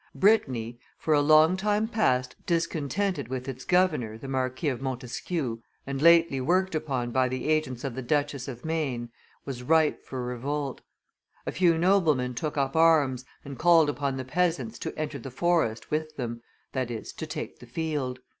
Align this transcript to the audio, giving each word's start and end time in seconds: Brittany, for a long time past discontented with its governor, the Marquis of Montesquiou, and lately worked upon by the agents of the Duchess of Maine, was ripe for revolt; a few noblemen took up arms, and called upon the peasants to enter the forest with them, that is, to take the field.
Brittany, 0.15 0.79
for 0.97 1.13
a 1.13 1.21
long 1.21 1.55
time 1.55 1.87
past 1.87 2.35
discontented 2.47 3.27
with 3.27 3.47
its 3.47 3.63
governor, 3.63 4.17
the 4.17 4.27
Marquis 4.27 4.67
of 4.69 4.81
Montesquiou, 4.81 5.59
and 5.85 6.01
lately 6.01 6.41
worked 6.41 6.73
upon 6.73 7.11
by 7.11 7.27
the 7.29 7.47
agents 7.47 7.83
of 7.83 7.93
the 7.93 8.01
Duchess 8.01 8.47
of 8.47 8.65
Maine, 8.65 9.11
was 9.45 9.61
ripe 9.61 10.03
for 10.03 10.25
revolt; 10.25 10.81
a 11.45 11.51
few 11.51 11.77
noblemen 11.77 12.33
took 12.33 12.57
up 12.57 12.75
arms, 12.75 13.25
and 13.45 13.59
called 13.59 13.91
upon 13.91 14.17
the 14.17 14.25
peasants 14.25 14.79
to 14.79 14.97
enter 14.97 15.19
the 15.19 15.29
forest 15.29 15.91
with 15.91 16.15
them, 16.15 16.41
that 16.73 16.89
is, 16.89 17.13
to 17.13 17.27
take 17.27 17.59
the 17.59 17.67
field. 17.67 18.21